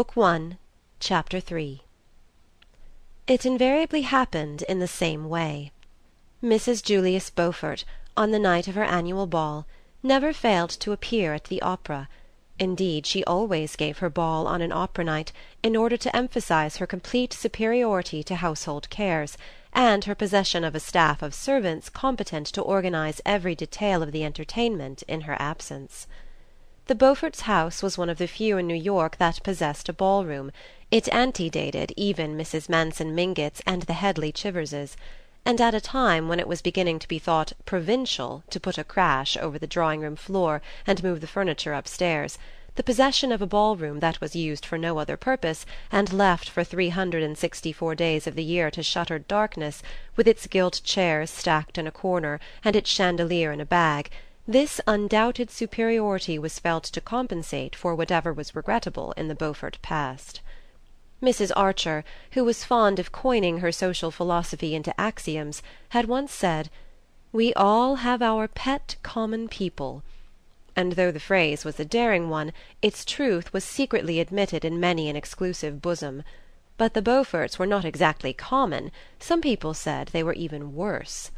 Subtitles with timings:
[0.00, 0.56] Book One,
[0.98, 1.82] Chapter 3
[3.26, 5.72] It invariably happened in the same way.
[6.42, 6.82] Mrs.
[6.82, 7.84] Julius Beaufort,
[8.16, 9.66] on the night of her annual ball,
[10.02, 12.08] never failed to appear at the opera;
[12.58, 15.32] indeed she always gave her ball on an opera night
[15.62, 19.36] in order to emphasize her complete superiority to household cares,
[19.74, 24.24] and her possession of a staff of servants competent to organize every detail of the
[24.24, 26.06] entertainment in her absence.
[26.90, 30.24] The Beauforts' house was one of the few in New York that possessed a ball
[30.24, 30.50] room;
[30.90, 32.68] it antedated even Mrs.
[32.68, 34.96] Manson Mingott's and the Headly Chiverses;
[35.44, 38.82] and at a time when it was beginning to be thought "provincial" to put a
[38.82, 42.38] crash over the drawing room floor and move the furniture upstairs,
[42.74, 46.48] the possession of a ball room that was used for no other purpose and left
[46.50, 49.80] for three hundred and sixty four days of the year to shuttered darkness,
[50.16, 54.10] with its gilt chairs stacked in a corner and its chandelier in a bag
[54.48, 60.40] this undoubted superiority was felt to compensate for whatever was regrettable in the Beaufort past.
[61.22, 61.52] Mrs.
[61.54, 66.70] Archer, who was fond of coining her social philosophy into axioms, had once said,
[67.32, 70.02] "We all have our pet common people";
[70.74, 75.10] and though the phrase was a daring one, its truth was secretly admitted in many
[75.10, 76.22] an exclusive bosom.
[76.78, 81.30] But the Beauforts were not exactly common; some people said they were even worse.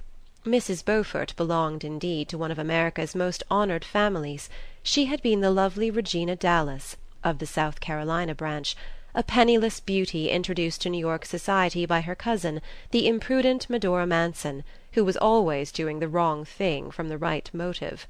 [0.44, 0.84] Mrs.
[0.84, 4.50] Beaufort belonged indeed to one of America's most honored families;
[4.82, 8.74] she had been the lovely Regina Dallas, of the South Carolina branch,
[9.14, 14.64] a penniless beauty introduced to New York society by her cousin, the imprudent Medora Manson,
[14.94, 18.08] who was always doing the wrong thing from the right motive.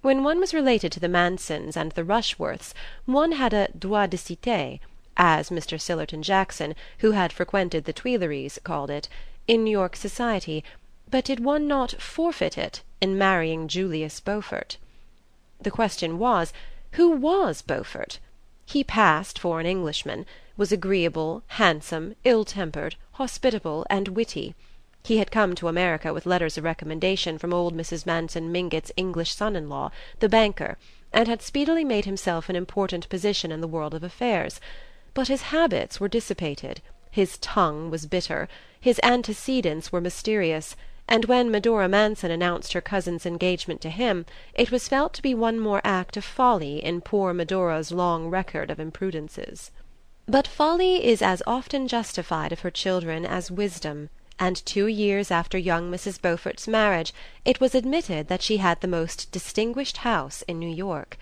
[0.00, 2.72] When one was related to the Mansons and the Rushworths
[3.04, 4.80] one had a droit de cite,
[5.18, 5.78] as Mr.
[5.78, 9.10] Sillerton Jackson, who had frequented the Tuileries, called it,
[9.46, 10.64] in New York society
[11.16, 14.76] but did one not forfeit it in marrying Julius Beaufort?
[15.58, 16.52] The question was,
[16.92, 18.18] who was Beaufort?
[18.66, 20.26] He passed for an Englishman,
[20.58, 24.54] was agreeable, handsome, ill tempered, hospitable and witty;
[25.04, 28.04] he had come to America with letters of recommendation from old Mrs.
[28.04, 29.90] Manson Mingott's English son in law,
[30.20, 30.76] the banker,
[31.14, 34.60] and had speedily made himself an important position in the world of affairs;
[35.14, 40.76] but his habits were dissipated, his tongue was bitter, his antecedents were mysterious
[41.08, 45.34] and when Medora Manson announced her cousin's engagement to him it was felt to be
[45.34, 49.70] one more act of folly in poor Medora's long record of imprudences.
[50.26, 55.56] But folly is as often justified of her children as wisdom, and two years after
[55.56, 56.20] young Mrs.
[56.20, 57.14] Beaufort's marriage
[57.44, 61.16] it was admitted that she had the most distinguished house in New York.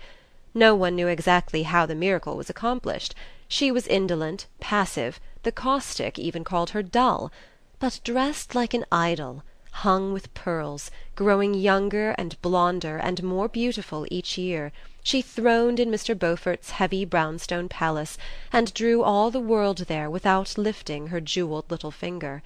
[0.55, 3.13] No one knew exactly how the miracle was accomplished;
[3.47, 7.31] she was indolent, passive, the caustic even called her dull;
[7.77, 9.43] but dressed like an idol
[9.79, 14.71] hung with pearls, growing younger and blonder and more beautiful each year,
[15.03, 16.17] she throned in Mr.
[16.17, 18.17] Beaufort's heavy brownstone palace
[18.53, 22.41] and drew all the world there without lifting her jewelled little finger.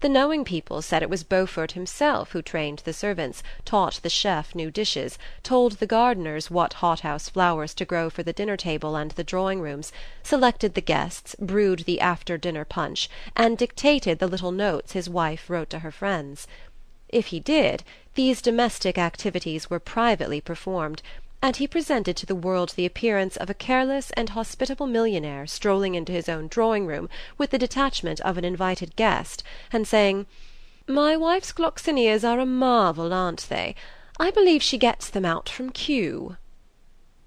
[0.00, 4.54] The knowing people said it was Beaufort himself who trained the servants, taught the chef
[4.54, 9.12] new dishes, told the gardeners what hothouse flowers to grow for the dinner table and
[9.12, 9.92] the drawing rooms,
[10.22, 15.48] selected the guests, brewed the after dinner punch, and dictated the little notes his wife
[15.48, 16.46] wrote to her friends.
[17.08, 17.82] If he did,
[18.14, 21.02] these domestic activities were privately performed,
[21.42, 25.94] and he presented to the world the appearance of a careless and hospitable millionaire strolling
[25.94, 30.24] into his own drawing room with the detachment of an invited guest and saying:
[30.88, 33.74] "My wife's gloxinias are a marvel, aren't they?
[34.18, 36.38] I believe she gets them out from Kew."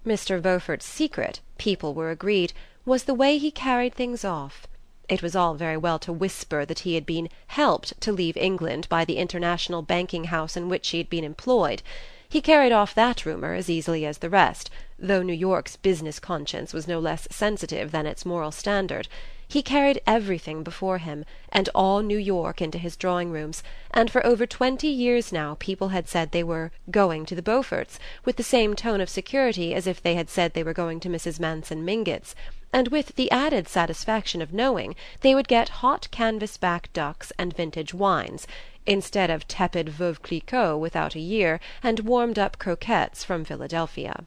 [0.04, 0.42] Mr.
[0.42, 2.52] Beaufort's secret, people were agreed,
[2.86, 4.66] was the way he carried things off.
[5.08, 8.90] It was all very well to whisper that he had been "helped" to leave England
[8.90, 11.84] by the international banking house in which he had been employed;
[12.30, 14.70] he carried off that rumour as easily as the rest,
[15.00, 19.08] though New York's business conscience was no less sensitive than its moral standard.
[19.48, 24.24] He carried everything before him, and all New York into his drawing rooms, and for
[24.24, 28.44] over twenty years now people had said they were "going to the Beauforts" with the
[28.44, 31.40] same tone of security as if they had said they were going to Mrs.
[31.40, 32.36] Manson Mingott's
[32.72, 37.96] and with the added satisfaction of knowing they would get hot canvas-back ducks and vintage
[37.96, 38.46] wines,
[38.90, 44.26] instead of tepid Veuve Clicquot without a year and warmed-up croquettes from Philadelphia.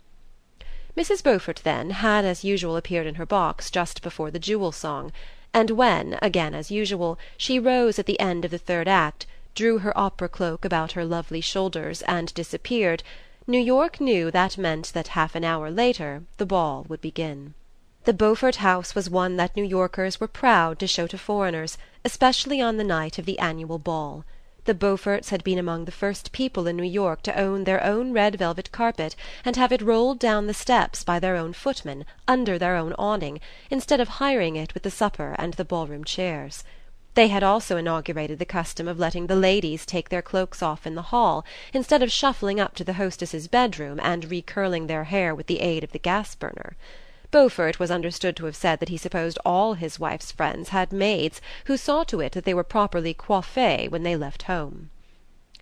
[0.96, 1.22] Mrs.
[1.22, 5.10] Beaufort, then, had as usual appeared in her box just before the Jewel song,
[5.52, 9.78] and when, again as usual, she rose at the end of the third act, drew
[9.78, 13.02] her opera cloak about her lovely shoulders and disappeared,
[13.46, 17.54] New York knew that meant that half an hour later the ball would begin.
[18.04, 22.60] The Beaufort house was one that New Yorkers were proud to show to foreigners, especially
[22.60, 24.24] on the night of the annual ball.
[24.64, 28.12] The Beauforts had been among the first people in New York to own their own
[28.12, 32.60] red velvet carpet and have it rolled down the steps by their own footmen under
[32.60, 36.62] their own awning, instead of hiring it with the supper and the ballroom chairs.
[37.14, 40.94] They had also inaugurated the custom of letting the ladies take their cloaks off in
[40.94, 41.44] the hall,
[41.74, 45.82] instead of shuffling up to the hostess's bedroom and recurling their hair with the aid
[45.82, 46.76] of the gas burner.
[47.32, 51.40] Beaufort was understood to have said that he supposed all his wife's friends had maids
[51.64, 54.90] who saw to it that they were properly coiffées when they left home.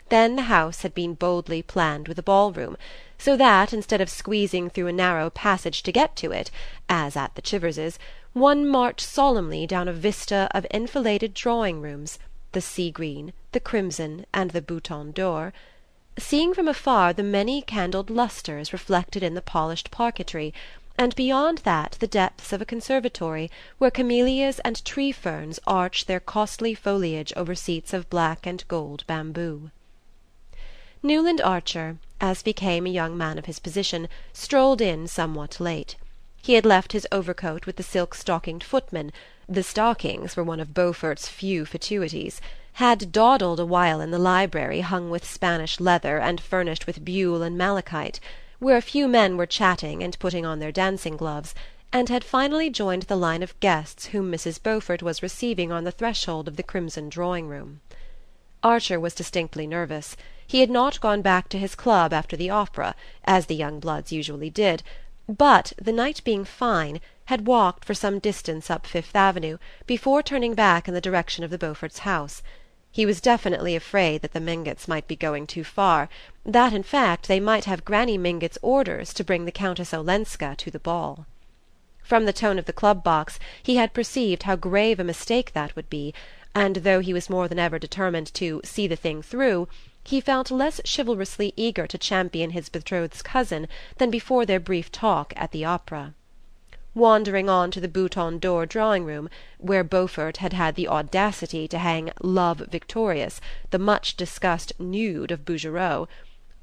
[0.08, 2.76] Then the house had been boldly planned with a ballroom,
[3.18, 6.50] so that, instead of squeezing through a narrow passage to get to it,
[6.88, 7.98] as at the Chiverses,
[8.32, 12.18] one marched solemnly down a vista of enfiladed drawing rooms,
[12.50, 15.52] the sea green, the crimson and the bouton d'or,
[16.18, 20.52] seeing from afar the many candled lustres reflected in the polished parquetry
[21.00, 26.20] and beyond that the depths of a conservatory where camellias and tree ferns arch their
[26.20, 29.70] costly foliage over seats of black and gold bamboo.
[31.02, 35.96] Newland Archer, as became a young man of his position, strolled in somewhat late.
[36.42, 39.10] He had left his overcoat with the silk stockinged footman
[39.48, 42.42] the stockings were one of Beaufort's few fatuities
[42.74, 47.40] had dawdled a while in the library hung with Spanish leather and furnished with buhl
[47.40, 48.20] and malachite
[48.60, 51.54] where a few men were chatting and putting on their dancing gloves,
[51.92, 54.62] and had finally joined the line of guests whom Mrs.
[54.62, 57.80] Beaufort was receiving on the threshold of the crimson drawing-room.
[58.62, 60.16] Archer was distinctly nervous.
[60.46, 64.12] He had not gone back to his club after the opera, as the young bloods
[64.12, 64.82] usually did,
[65.26, 70.54] but, the night being fine, had walked for some distance up Fifth Avenue before turning
[70.54, 72.42] back in the direction of the Beauforts' house.
[72.92, 76.08] He was definitely afraid that the Mingotts might be going too far,
[76.44, 80.70] that in fact they might have Granny Mingott's orders to bring the Countess Olenska to
[80.72, 81.26] the ball.
[82.02, 85.76] From the tone of the club box he had perceived how grave a mistake that
[85.76, 86.12] would be,
[86.52, 89.68] and though he was more than ever determined to "see the thing through,"
[90.02, 95.32] he felt less chivalrously eager to champion his betrothed's cousin than before their brief talk
[95.36, 96.12] at the opera
[97.00, 102.12] wandering on to the Bouton d'Or drawing-room, where Beaufort had had the audacity to hang
[102.22, 106.06] Love Victorious, the much-discussed nude of Bouguereau,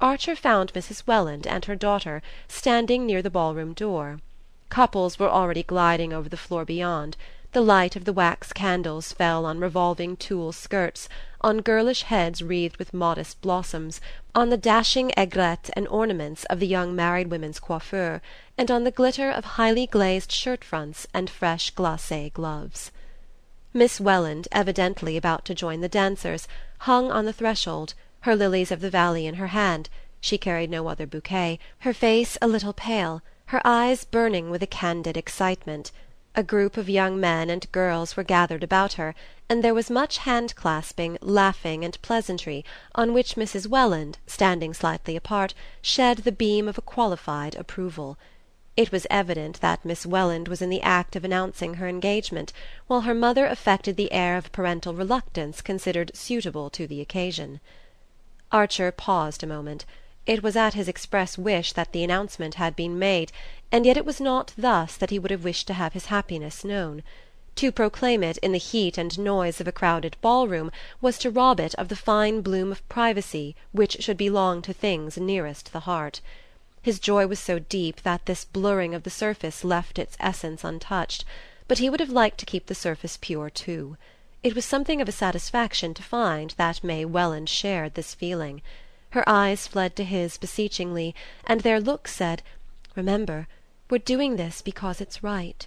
[0.00, 1.04] Archer found Mrs.
[1.08, 4.20] Welland and her daughter standing near the ballroom door.
[4.68, 7.16] Couples were already gliding over the floor beyond.
[7.50, 11.08] The light of the wax candles fell on revolving tulle skirts,
[11.40, 14.00] on girlish heads wreathed with modest blossoms,
[14.34, 18.20] on the dashing aigrettes and ornaments of the young married women's coiffure,
[18.56, 22.90] and on the glitter of highly glazed shirt-fronts and fresh glacé gloves.
[23.72, 26.48] Miss Welland, evidently about to join the dancers,
[26.80, 29.88] hung on the threshold, her lilies of the valley in her hand
[30.20, 34.66] she carried no other bouquet her face a little pale, her eyes burning with a
[34.66, 35.92] candid excitement.
[36.38, 39.16] A group of young men and girls were gathered about her,
[39.48, 42.64] and there was much hand-clasping, laughing and pleasantry,
[42.94, 43.66] on which Mrs.
[43.66, 45.52] Welland, standing slightly apart,
[45.82, 48.16] shed the beam of a qualified approval.
[48.76, 52.52] It was evident that Miss Welland was in the act of announcing her engagement,
[52.86, 57.58] while her mother affected the air of parental reluctance considered suitable to the occasion.
[58.52, 59.84] Archer paused a moment.
[60.28, 63.32] It was at his express wish that the announcement had been made
[63.72, 66.66] and yet it was not thus that he would have wished to have his happiness
[66.66, 67.02] known.
[67.54, 70.70] To proclaim it in the heat and noise of a crowded ball-room
[71.00, 75.16] was to rob it of the fine bloom of privacy which should belong to things
[75.16, 76.20] nearest the heart.
[76.82, 81.24] His joy was so deep that this blurring of the surface left its essence untouched,
[81.68, 83.96] but he would have liked to keep the surface pure too.
[84.42, 88.60] It was something of a satisfaction to find that May Welland shared this feeling.
[89.12, 91.14] Her eyes fled to his beseechingly,
[91.46, 92.42] and their look said,
[92.94, 93.48] "Remember!
[93.88, 95.66] We're doing this because it's right."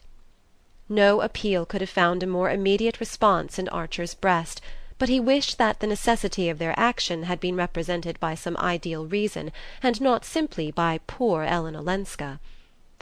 [0.88, 4.62] No appeal could have found a more immediate response in Archer's breast,
[5.00, 9.08] but he wished that the necessity of their action had been represented by some ideal
[9.08, 12.40] reason and not simply by poor Ellen Olenska.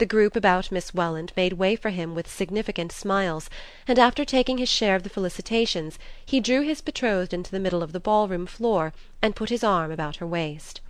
[0.00, 3.50] The group about Miss Welland made way for him with significant smiles,
[3.86, 7.82] and after taking his share of the felicitations he drew his betrothed into the middle
[7.82, 10.80] of the ball-room floor and put his arm about her waist.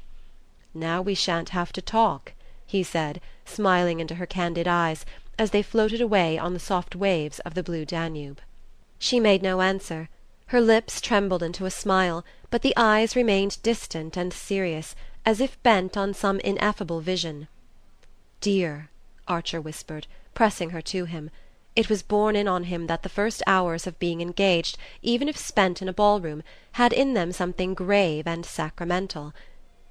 [0.73, 5.05] "Now we shan't have to talk," he said, smiling into her candid eyes,
[5.37, 8.40] as they floated away on the soft waves of the blue Danube.
[9.00, 10.09] She made no answer.
[10.47, 14.95] Her lips trembled into a smile, but the eyes remained distant and serious,
[15.26, 17.49] as if bent on some ineffable vision.
[18.40, 18.88] "Dear,"
[19.30, 21.30] Archer whispered, pressing her to him.
[21.76, 25.37] It was borne in on him that the first hours of being engaged, even if
[25.37, 29.32] spent in a ball-room, had in them something grave and sacramental.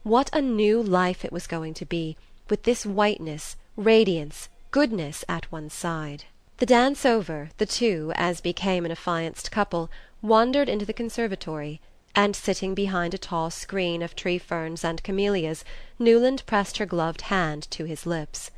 [0.04, 2.18] What a new life it was going to be!
[2.50, 6.26] with this whiteness, radiance, goodness at one's side.
[6.58, 9.90] The dance over, the two, as became an affianced couple,
[10.22, 11.80] wandered into the conservatory,
[12.14, 15.64] and sitting behind a tall screen of tree ferns and camellias
[15.98, 18.52] Newland pressed her gloved hand to his lips.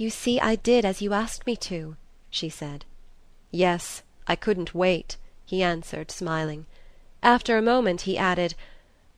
[0.00, 1.94] "You see I did as you asked me to,"
[2.30, 2.86] she said.
[3.50, 6.64] "Yes, I couldn't wait," he answered, smiling.
[7.22, 8.54] After a moment he added: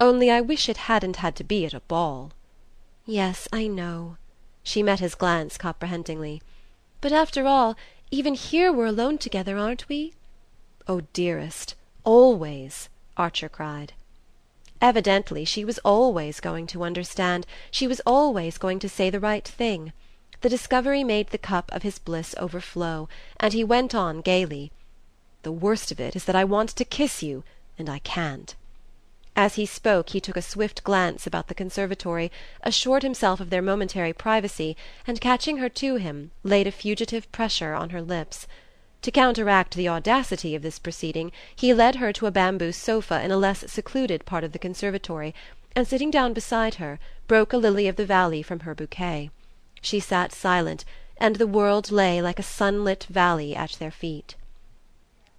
[0.01, 2.33] "Only I wish it hadn't had to be at a ball."
[3.07, 4.17] "Yes, I know."
[4.65, 6.43] She met his glance comprehendingly.
[7.01, 7.77] "But after all,
[8.11, 10.15] even here we're alone together, aren't we?"
[10.89, 13.93] "Oh dearest always!" Archer cried.
[14.81, 19.47] Evidently she was always going to understand, she was always going to say the right
[19.47, 19.93] thing.
[20.43, 23.09] The discovery made the cup of his bliss overflow,
[23.39, 24.73] and he went on gaily:
[25.45, 27.45] "The worst of it is that I want to kiss you,
[27.79, 28.53] and I can't."
[29.37, 32.33] As he spoke he took a swift glance about the conservatory,
[32.65, 37.73] assured himself of their momentary privacy, and catching her to him laid a fugitive pressure
[37.75, 38.49] on her lips.
[39.03, 43.31] To counteract the audacity of this proceeding he led her to a bamboo sofa in
[43.31, 45.37] a less secluded part of the conservatory,
[45.77, 49.31] and sitting down beside her broke a lily of the valley from her bouquet.
[49.85, 50.85] She sat silent,
[51.17, 54.37] and the world lay like a sunlit valley at their feet.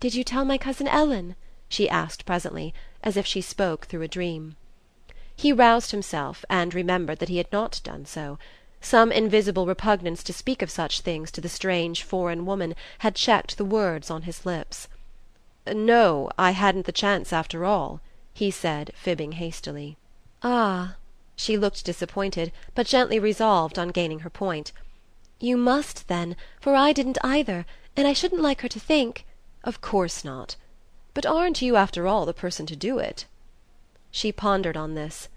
[0.01, 1.37] "Did you tell my cousin Ellen?"
[1.69, 4.57] she asked presently as if she spoke through a dream.
[5.33, 8.37] He roused himself and remembered that he had not done so.
[8.81, 13.57] Some invisible repugnance to speak of such things to the strange foreign woman had checked
[13.57, 14.89] the words on his lips.
[15.65, 18.01] "No, I hadn't the chance after all,"
[18.33, 19.95] he said, fibbing hastily.
[20.43, 20.97] "Ah!"
[21.35, 24.71] She looked disappointed, but gently resolved on gaining her point.
[25.39, 27.65] "You must then, for I didn't either,
[27.97, 29.25] and I shouldn't like her to think
[29.63, 30.55] "Of course not.
[31.15, 33.25] But aren't you after all the person to do it?"
[34.11, 35.27] She pondered on this.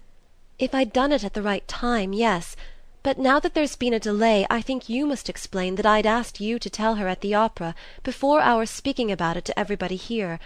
[0.59, 2.55] "If I'd done it at the right time, yes.
[3.01, 6.39] But now that there's been a delay I think you must explain that I'd asked
[6.39, 7.73] you to tell her at the opera
[8.03, 10.39] before our speaking about it to everybody here.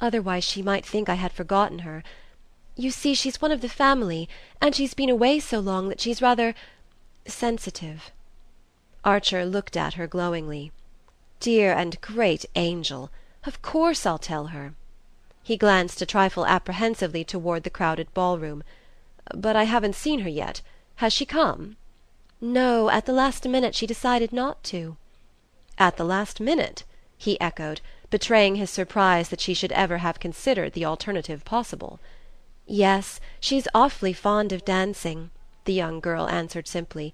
[0.00, 2.02] Otherwise she might think I had forgotten her.
[2.74, 6.22] You see she's one of the family, and she's been away so long that she's
[6.22, 6.54] rather
[7.26, 8.10] sensitive."
[9.04, 10.72] Archer looked at her glowingly.
[11.38, 13.10] "Dear and great angel!
[13.44, 14.72] Of course I'll tell her."
[15.42, 18.64] He glanced a trifle apprehensively toward the crowded ballroom.
[19.34, 20.62] "But I haven't seen her yet.
[20.96, 21.76] Has she come?"
[22.40, 24.96] "No; at the last minute she decided not to."
[25.76, 26.84] "At the last minute?"
[27.18, 32.00] he echoed, betraying his surprise that she should ever have considered the alternative possible.
[32.74, 35.28] "Yes, she's awfully fond of dancing,"
[35.66, 37.12] the young girl answered simply.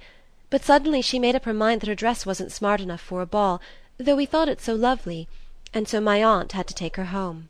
[0.51, 3.27] "But suddenly she made up her mind that her dress wasn't smart enough for a
[3.27, 3.61] ball,
[3.97, 5.27] though we thought it so lovely
[5.75, 7.49] and so my aunt had to take her home."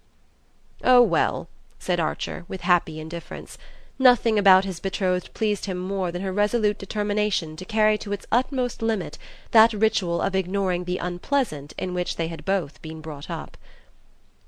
[0.83, 1.49] "Oh well,"
[1.79, 3.59] said Archer with happy indifference.
[3.99, 8.25] Nothing about his betrothed pleased him more than her resolute determination to carry to its
[8.33, 9.19] utmost limit
[9.51, 13.59] that ritual of ignoring the unpleasant in which they had both been brought up.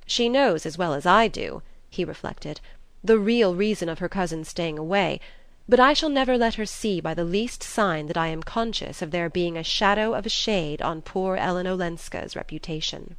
[0.07, 2.63] "She knows as well as I do," he reflected,
[3.03, 5.19] "the real reason of her cousin's staying away
[5.67, 9.01] but I shall never let her see by the least sign that I am conscious
[9.01, 13.17] of there being a shadow of a shade on poor Ellen Olenska's reputation."